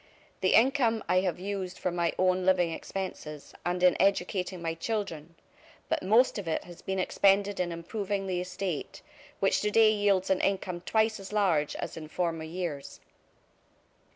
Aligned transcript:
"The 0.39 0.55
income 0.55 1.03
I 1.07 1.17
have 1.19 1.39
used 1.39 1.77
for 1.77 1.91
my 1.91 2.11
own 2.17 2.43
living 2.43 2.71
expenses, 2.71 3.53
and 3.63 3.83
in 3.83 3.95
educating 4.01 4.59
my 4.59 4.73
children; 4.73 5.35
but 5.89 6.01
most 6.01 6.39
of 6.39 6.47
it 6.47 6.63
has 6.63 6.81
been 6.81 6.97
expended 6.97 7.59
in 7.59 7.71
improving 7.71 8.25
the 8.25 8.41
estate, 8.41 9.03
which 9.39 9.61
today 9.61 9.91
yields 9.91 10.31
an 10.31 10.41
income 10.41 10.81
twice 10.81 11.19
as 11.19 11.31
large 11.31 11.75
as 11.75 11.97
in 11.97 12.07
former 12.07 12.43
years." 12.45 12.99